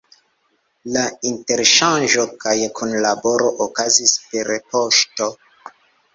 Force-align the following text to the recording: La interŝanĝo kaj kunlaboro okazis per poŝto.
La 0.95 1.03
interŝanĝo 1.31 2.25
kaj 2.45 2.55
kunlaboro 2.81 3.53
okazis 3.67 4.17
per 4.33 4.53
poŝto. 4.73 5.31